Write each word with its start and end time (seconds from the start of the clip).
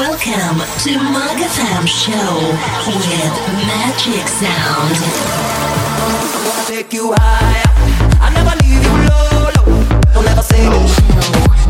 Welcome 0.00 0.56
to 0.78 0.96
Mug 1.12 1.38
Show 1.86 2.34
with 2.86 3.36
Magic 3.68 4.26
Sound. 4.28 4.96
Take 6.66 6.94
you. 6.94 7.12
I 7.18 8.30
never 8.32 8.56
leave 8.64 8.82
you 8.82 8.94
low, 9.10 9.50
low. 9.56 10.00
Don't 10.14 10.26
ever 10.26 10.40
say 10.40 10.64
no. 10.70 11.69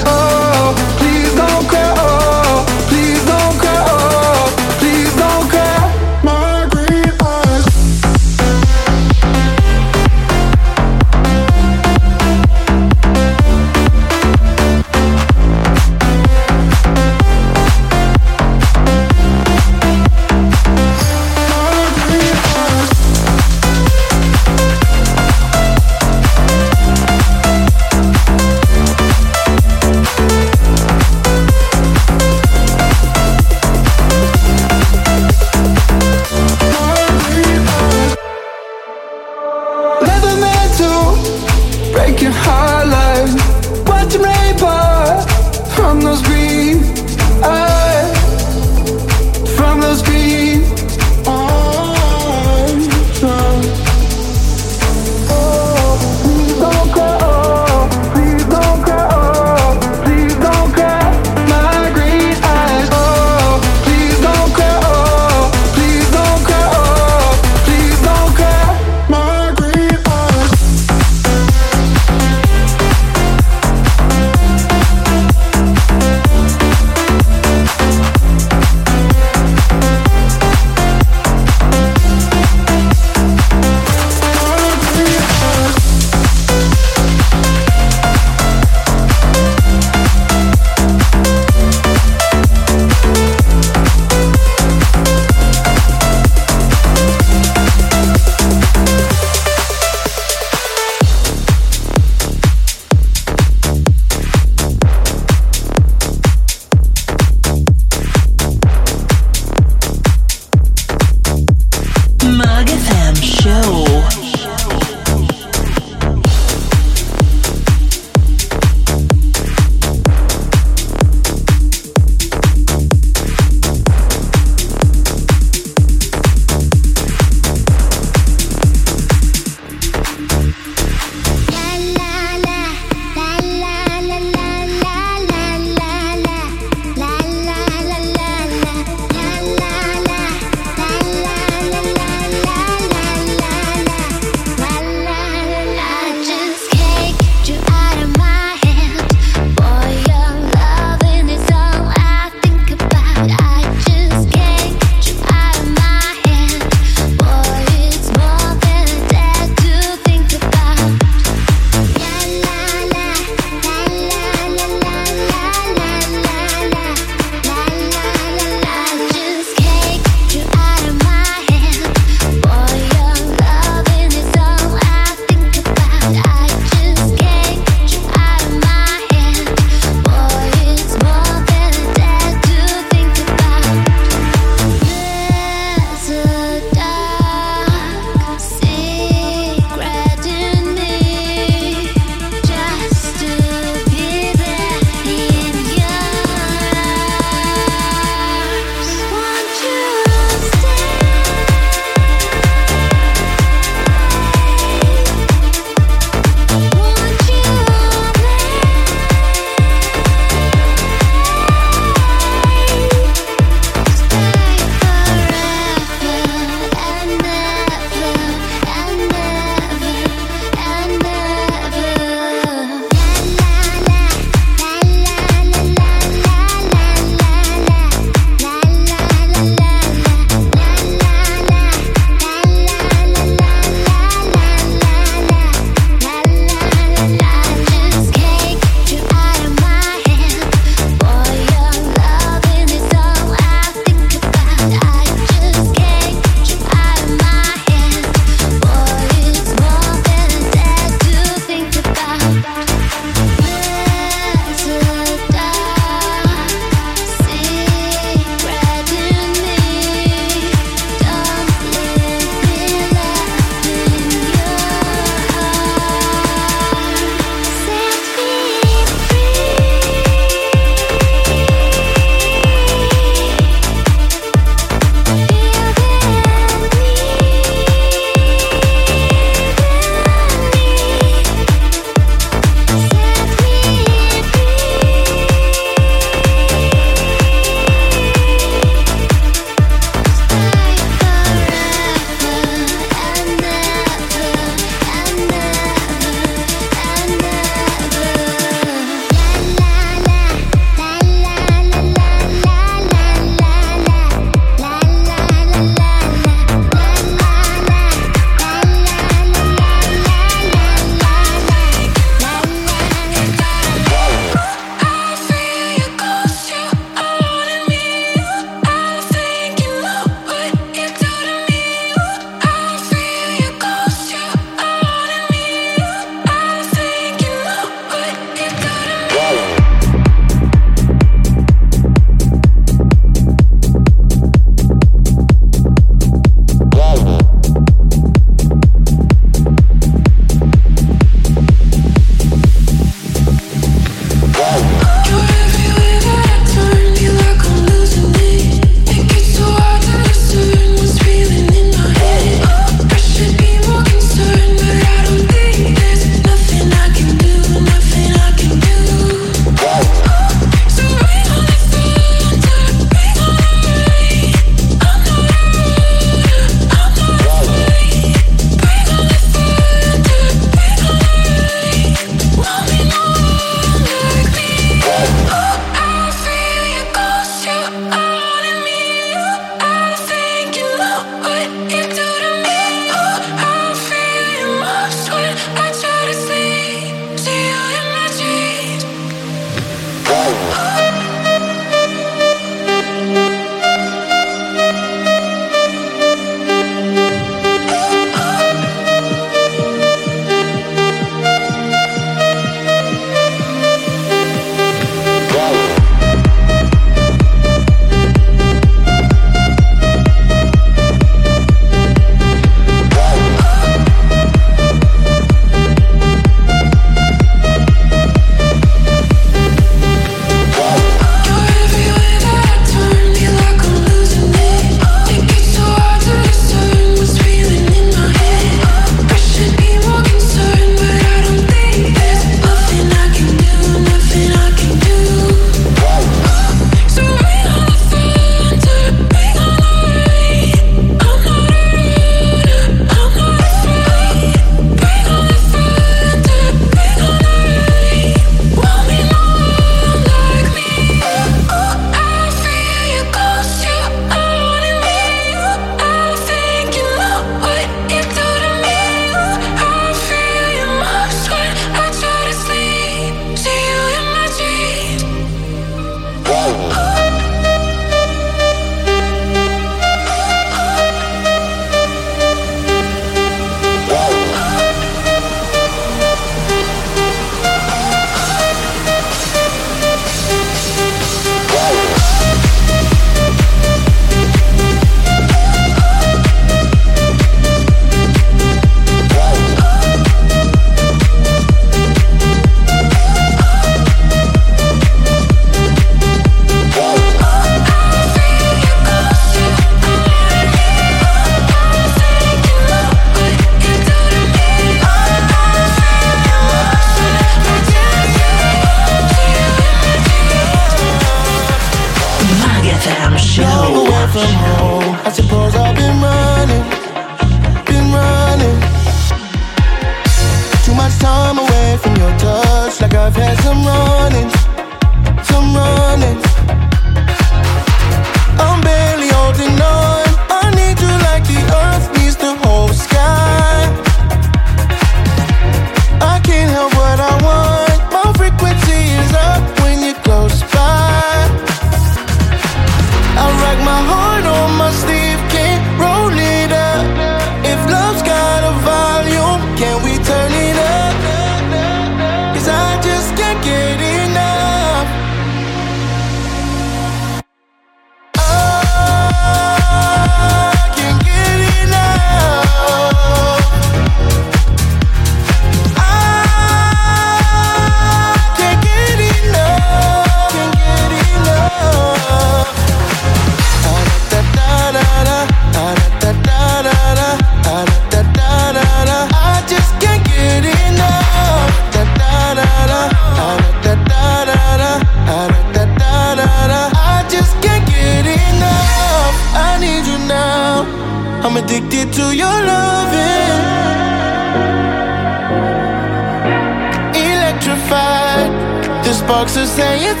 Cause 599.10 599.36
I 599.36 599.40
just 599.42 599.56
can't 599.56 599.80
get 599.80 600.00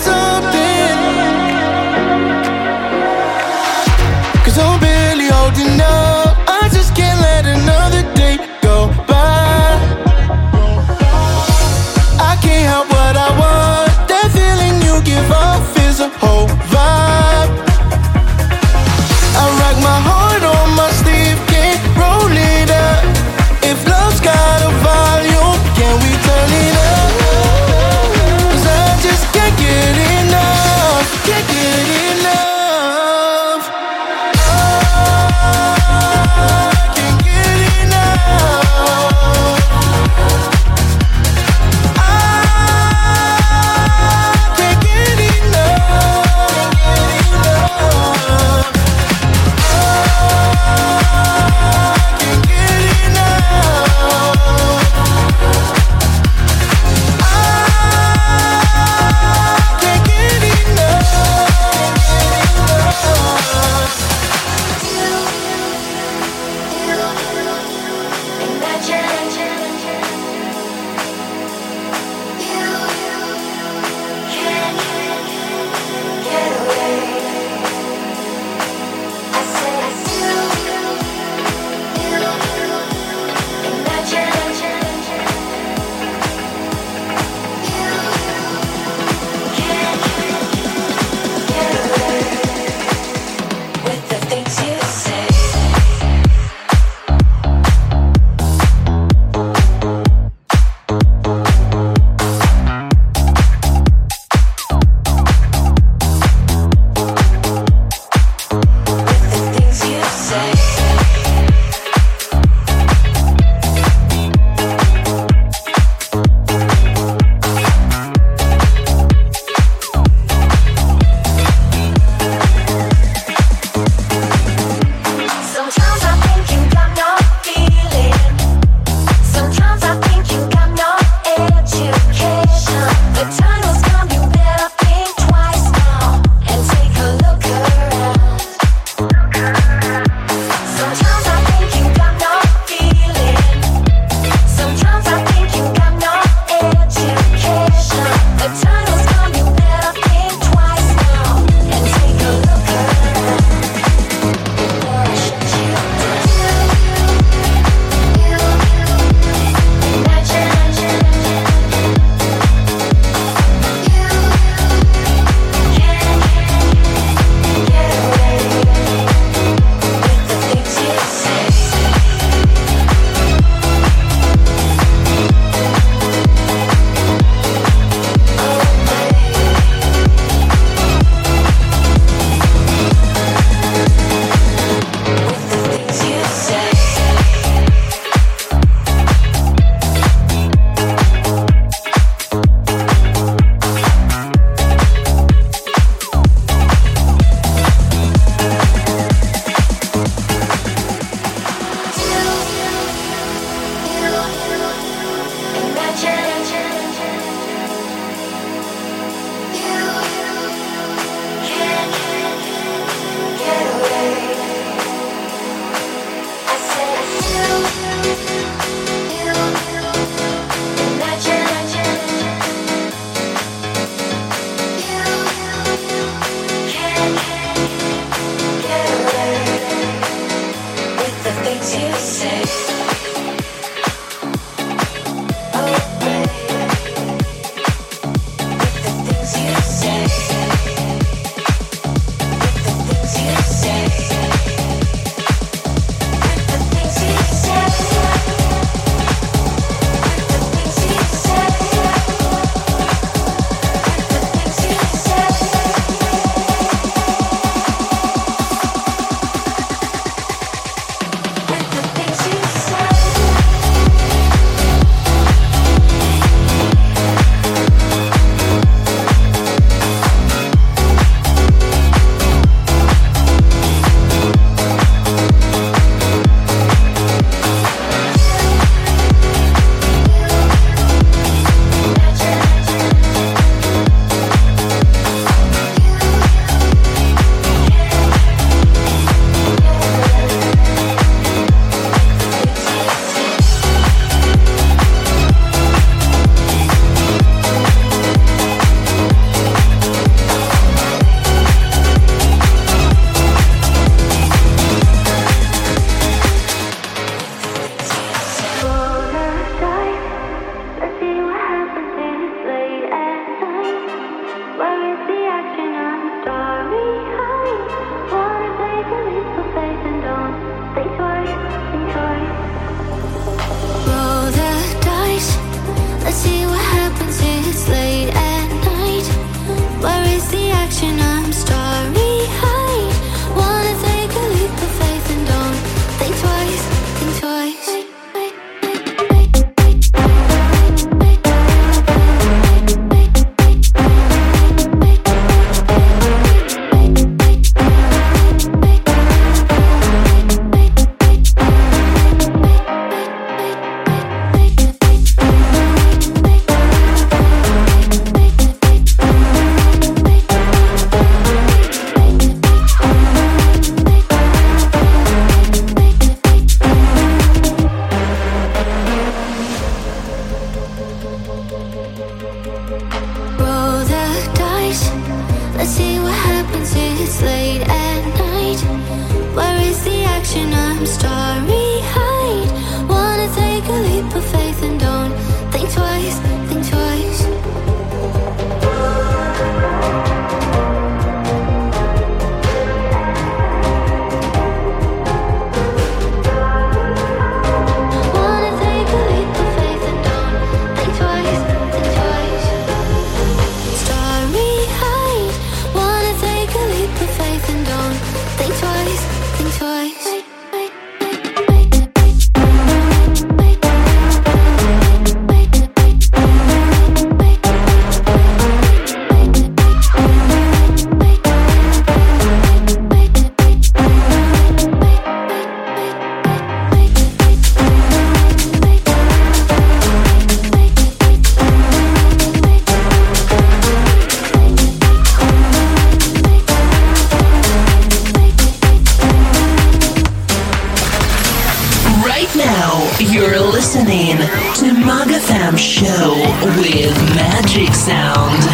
You're 443.00 443.40
listening 443.40 444.18
to 444.18 444.74
MAG 444.74 445.08
FM 445.08 445.56
Show 445.56 446.12
with 446.60 446.94
Magic 447.16 447.74
Sound. 447.74 448.44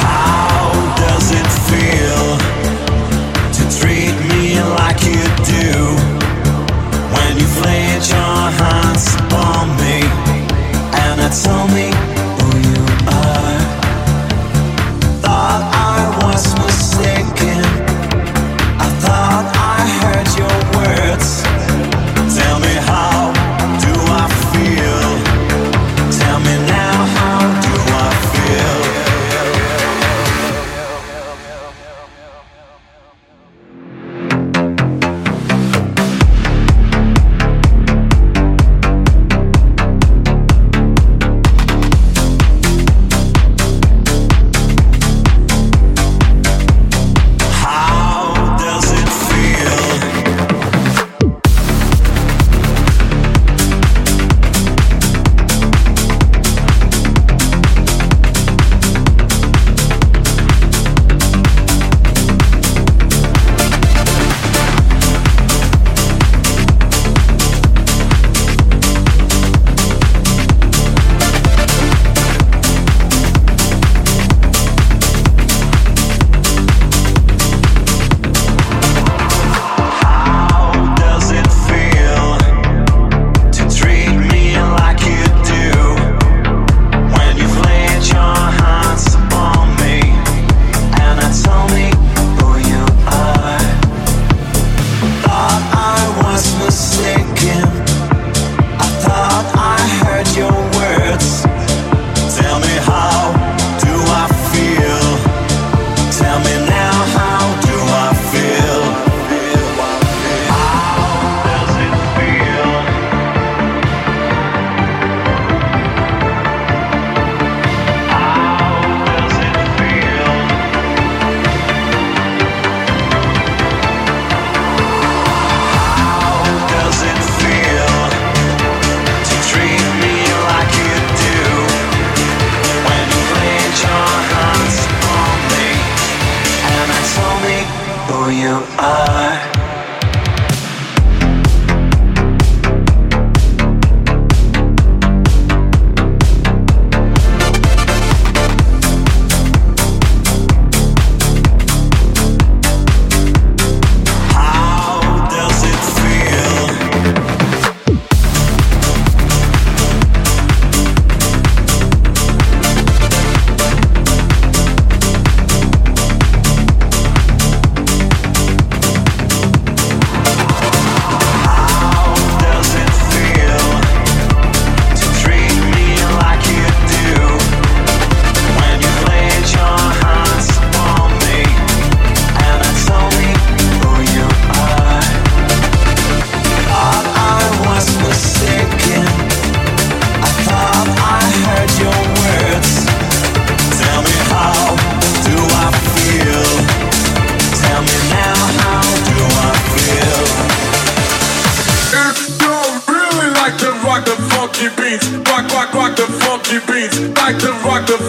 How 0.00 0.72
does 0.96 1.30
it 1.30 1.48
feel 1.68 2.38
to 3.52 3.62
treat 3.78 4.16
me 4.32 4.58
like 4.80 5.04
you 5.04 5.20
do 5.44 5.92
when 7.12 7.36
you 7.36 7.46
flail 7.60 8.00
your 8.00 8.50
hands 8.56 9.14
on 9.36 9.68
me 9.76 10.00
and 11.04 11.20
it's 11.20 11.46
all 11.46 11.63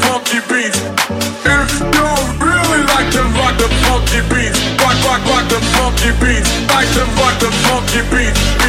funky 0.06 0.40
beats. 0.50 0.80
If 1.46 1.72
you 1.82 2.10
really 2.38 2.82
like 2.94 3.10
to 3.14 3.22
rock 3.38 3.58
the 3.58 3.70
funky 3.84 4.22
beats, 4.30 4.60
rock, 4.82 4.98
rock, 5.06 5.22
rock 5.26 5.46
the 5.50 5.60
funky 5.74 6.12
beats, 6.22 6.50
like 6.70 6.90
to 6.94 7.04
rock 7.18 7.36
the 7.42 7.52
funky 7.66 8.02
beats. 8.14 8.65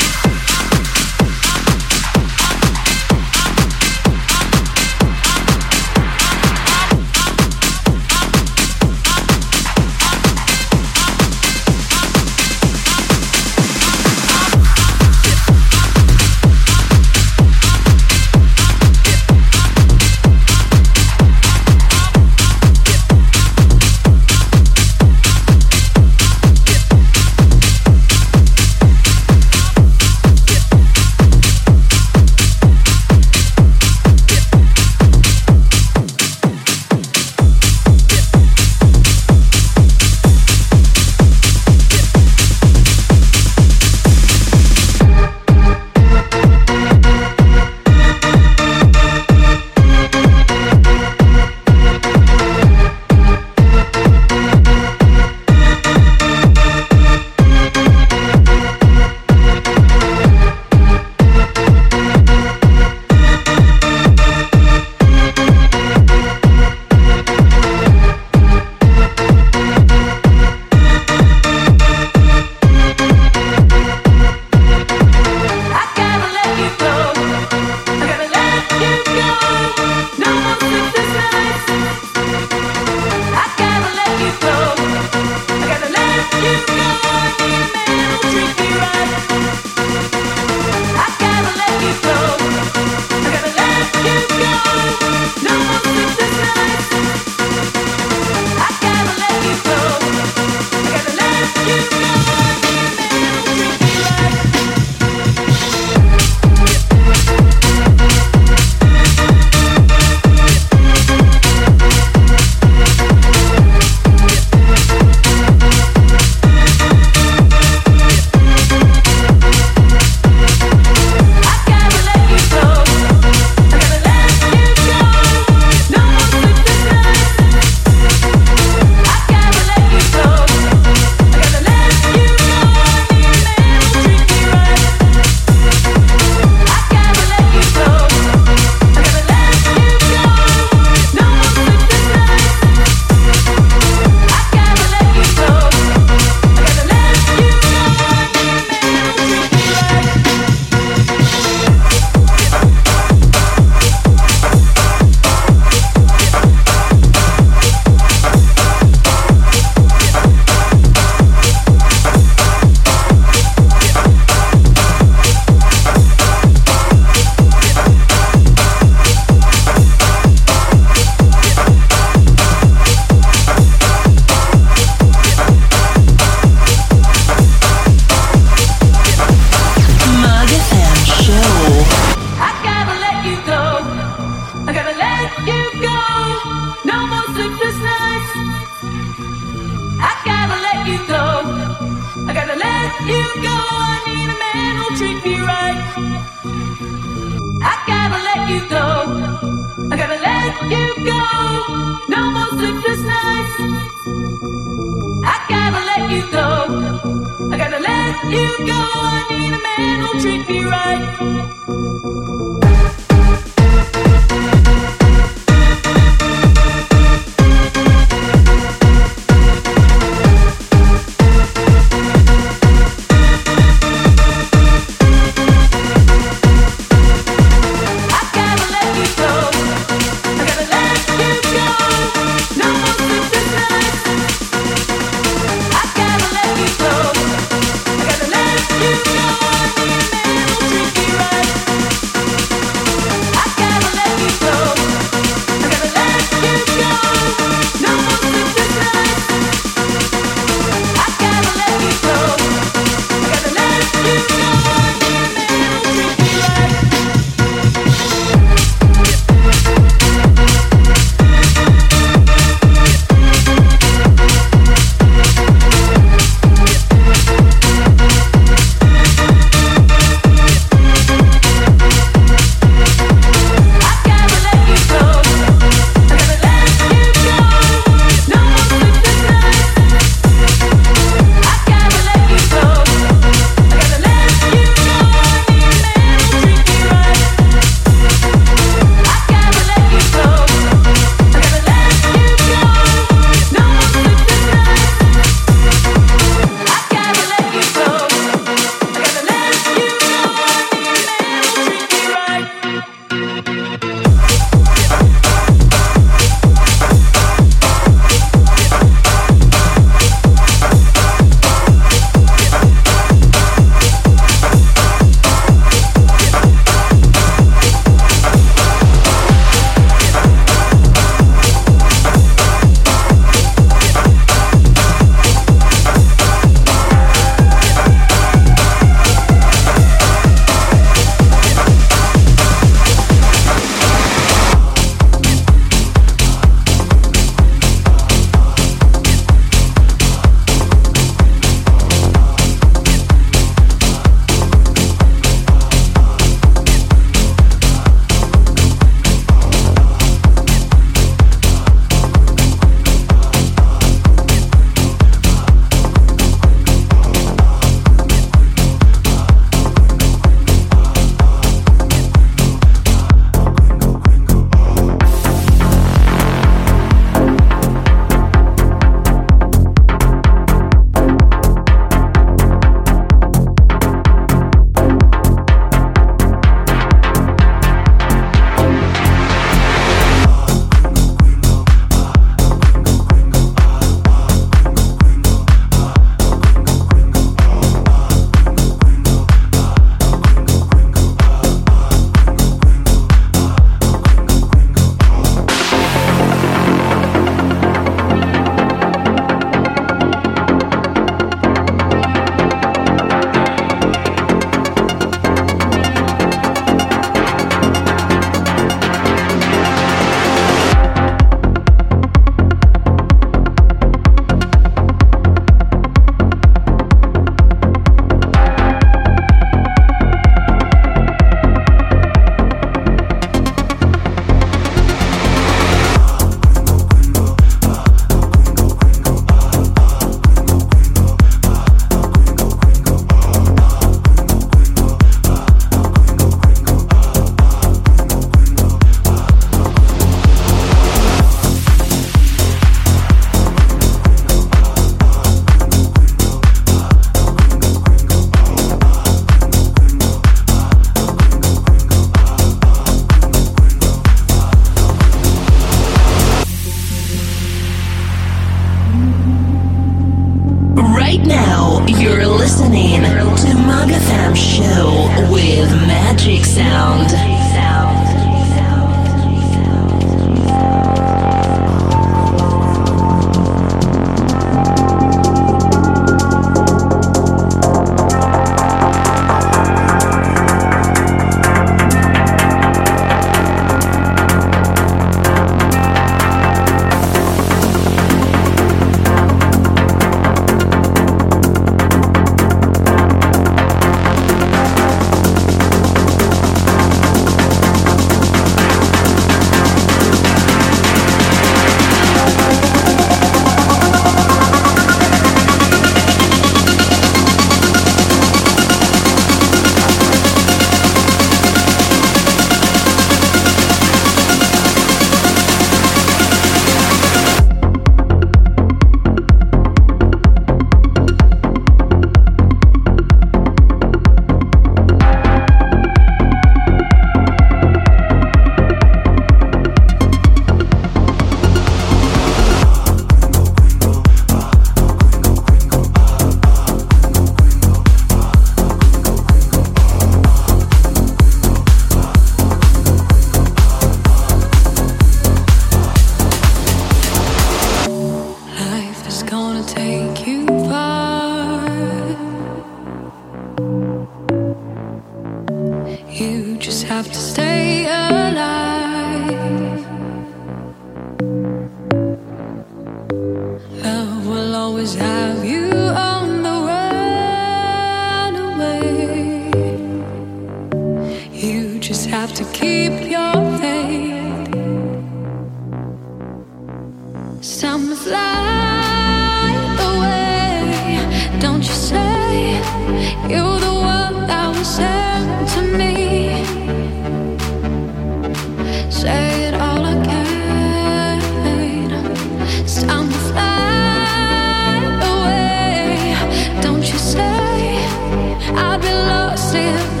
Lost 599.71 600.00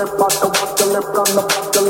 lip 0.00 0.12
on 0.12 0.28
the, 0.40 0.48
walk 0.48 0.76
the 0.78 0.86
lip 0.86 1.04
on 1.04 1.28
the, 1.36 1.42
walk 1.42 1.72
the 1.72 1.80
lip. 1.82 1.89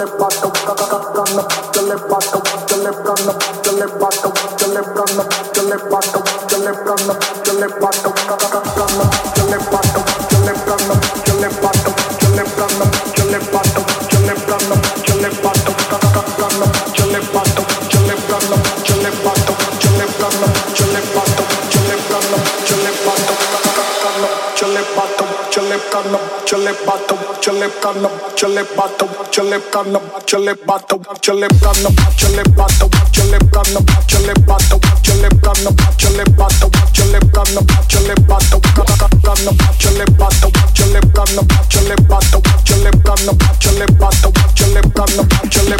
chilip 27.70 27.86
on 27.86 28.02
the 28.02 28.08
chilip 28.34 28.78
on 28.78 28.90
the 28.98 29.06
chilip 29.30 29.76
on 29.76 29.92
the 29.92 30.00
chilip 30.26 30.68
on 30.68 30.80
the 30.88 30.96
chilip 31.22 31.66
on 31.66 31.76
the 31.82 31.90
chilip 32.18 32.58
on 32.58 32.68
the 32.78 32.88
chilip 33.14 33.56
on 33.56 33.66
the 33.70 33.80
chilip 34.10 34.50
on 34.50 34.58
the 34.70 34.78
chilip 35.04 35.46
on 35.46 35.58
the 35.62 35.72
chilip 36.00 36.40
on 36.40 36.50
the 36.50 36.70
chilip 36.90 37.38
on 37.38 37.46
the 37.46 37.60
chilip 37.86 38.30
on 38.30 38.42
the 38.42 38.60
chilip 38.60 39.10
on 39.10 39.26
the 39.30 39.52
chilip 39.78 40.20
on 40.20 40.34
the 40.40 40.50
chilip 40.70 41.14
on 41.14 41.30
the 41.30 41.42
chilip 41.70 42.10
on 42.10 42.26
the 42.26 42.42
chilip 42.60 43.06
on 43.06 43.20
the 43.26 43.34
chilip 43.60 44.02
on 44.02 44.14
the 44.20 44.30
chilip 44.56 45.00
on 45.00 45.10
the 45.16 45.24
chilip 45.50 45.79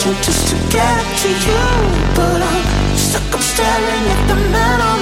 just 0.00 0.48
to 0.48 0.56
get 0.72 1.16
to 1.18 1.28
you, 1.28 1.60
but 2.16 2.40
I'm 2.40 2.96
stuck. 2.96 3.22
I'm 3.34 3.42
staring 3.42 4.04
at 4.08 4.28
the 4.28 4.36
man 4.50 4.99